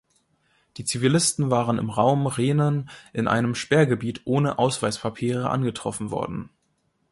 Die 0.77 0.83
Zivilisten 0.83 1.51
waren 1.51 1.77
im 1.77 1.91
Raum 1.91 2.25
Rhenen 2.25 2.89
in 3.13 3.27
einem 3.27 3.53
Sperrgebiet 3.53 4.21
ohne 4.25 4.57
Ausweispapiere 4.57 5.51
angetroffen 5.51 6.09
worden. 6.09 6.49